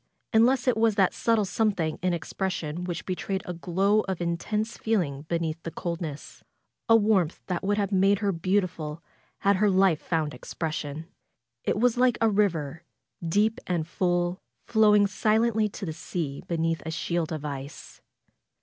Unless 0.33 0.67
it 0.67 0.77
was 0.77 0.95
that 0.95 1.13
subtle 1.13 1.45
something 1.45 1.99
in 2.01 2.11
expression 2.11 2.85
which 2.85 3.05
betrayed 3.05 3.43
a 3.45 3.53
glow 3.53 3.99
of 4.07 4.19
intense 4.19 4.75
feeling 4.75 5.27
be 5.29 5.37
neath 5.37 5.61
the 5.61 5.69
coldness; 5.69 6.43
a 6.89 6.95
warmth 6.95 7.39
that 7.45 7.63
would 7.63 7.77
have 7.77 7.91
made 7.91 8.17
her 8.17 8.31
beautiful 8.31 9.03
had 9.41 9.57
her 9.57 9.69
life 9.69 10.01
found 10.01 10.33
expression. 10.33 11.05
It 11.65 11.77
was 11.79 11.97
like 11.99 12.17
a 12.19 12.31
river— 12.31 12.81
deep 13.37 13.59
and 13.67 13.87
full, 13.87 14.41
flowing 14.65 15.05
silently 15.05 15.69
to 15.69 15.85
the 15.85 15.93
sea 15.93 16.41
beneath 16.47 16.81
a 16.83 16.89
shield 16.89 17.31
of 17.31 17.45
ice. 17.45 18.01